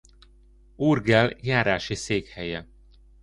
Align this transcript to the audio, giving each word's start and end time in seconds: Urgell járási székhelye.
Urgell 0.75 1.37
járási 1.41 1.95
székhelye. 1.95 2.67